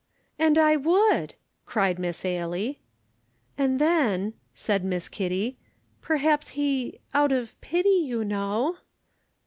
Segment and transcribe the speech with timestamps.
[0.39, 1.35] "And I would!"
[1.67, 2.79] cried Miss Ailie.
[3.55, 5.59] "And then," said Miss Kitty,
[6.01, 8.77] "perhaps he, out of pity, you know!"